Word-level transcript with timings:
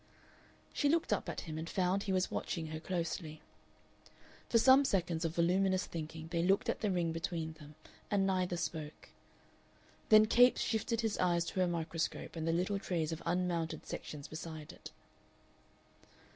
She 0.73 0.89
looked 0.89 1.13
up 1.13 1.29
at 1.29 1.41
him, 1.41 1.59
and 1.59 1.69
found 1.69 2.01
he 2.01 2.11
was 2.11 2.31
watching 2.31 2.65
her 2.69 2.79
closely. 2.79 3.39
For 4.49 4.57
some 4.57 4.83
seconds 4.83 5.25
of 5.25 5.35
voluminous 5.35 5.85
thinking 5.85 6.27
they 6.29 6.41
looked 6.41 6.69
at 6.69 6.79
the 6.81 6.89
ring 6.89 7.11
between 7.11 7.53
them, 7.53 7.75
and 8.09 8.25
neither 8.25 8.57
spoke. 8.57 9.09
Then 10.09 10.25
Capes 10.25 10.61
shifted 10.61 11.01
his 11.01 11.19
eyes 11.19 11.45
to 11.45 11.59
her 11.59 11.67
microscope 11.67 12.35
and 12.35 12.47
the 12.47 12.51
little 12.51 12.79
trays 12.79 13.11
of 13.11 13.21
unmounted 13.27 13.85
sections 13.85 14.27
beside 14.27 14.73
it. 14.73 14.89